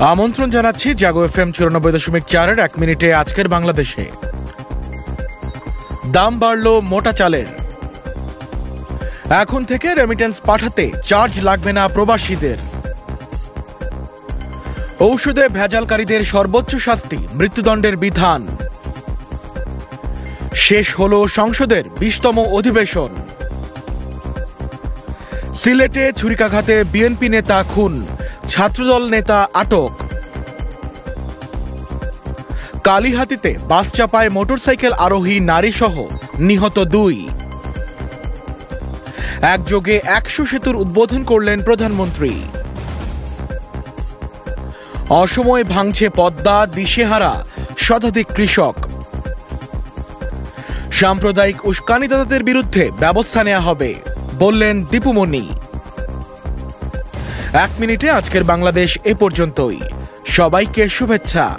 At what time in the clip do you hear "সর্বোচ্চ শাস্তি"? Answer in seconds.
16.24-17.18